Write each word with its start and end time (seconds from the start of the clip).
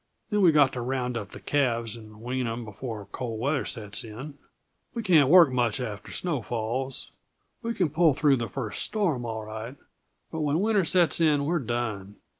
Then 0.31 0.41
we've 0.41 0.51
got 0.55 0.73
to 0.73 0.81
round 0.81 1.15
up 1.15 1.31
the 1.31 1.39
calves 1.39 1.95
and 1.95 2.23
wean 2.23 2.47
'em, 2.47 2.65
before 2.65 3.07
cold 3.11 3.39
weather 3.39 3.65
sets 3.65 4.03
in. 4.03 4.33
We 4.95 5.03
can't 5.03 5.29
work 5.29 5.51
much 5.51 5.79
after 5.79 6.11
snow 6.11 6.41
falls. 6.41 7.11
We 7.61 7.75
can 7.75 7.91
pull 7.91 8.15
through 8.15 8.37
the 8.37 8.49
first 8.49 8.81
storm, 8.81 9.25
all 9.27 9.45
right, 9.45 9.75
but 10.31 10.39
when 10.39 10.59
winter 10.59 10.85
sets 10.85 11.21
in 11.21 11.45
we're 11.45 11.59
done. 11.59 12.15